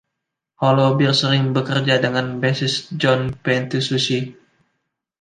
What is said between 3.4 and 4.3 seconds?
Patitucci.